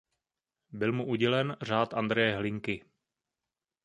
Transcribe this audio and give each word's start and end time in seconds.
Byl 0.71 0.91
mu 0.91 1.07
udělen 1.07 1.57
Řád 1.61 1.93
Andreje 1.93 2.35
Hlinky. 2.37 2.85